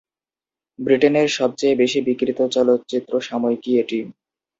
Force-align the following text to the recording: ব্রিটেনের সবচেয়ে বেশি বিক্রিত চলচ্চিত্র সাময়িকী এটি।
ব্রিটেনের 0.79 1.27
সবচেয়ে 1.31 1.75
বেশি 1.75 1.99
বিক্রিত 2.07 2.39
চলচ্চিত্র 2.55 3.13
সাময়িকী 3.21 3.71
এটি। 3.81 3.99